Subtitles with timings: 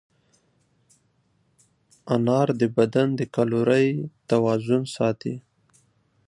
[2.15, 3.87] انار د بدن د کالورۍ
[4.29, 5.35] توازن ساتي.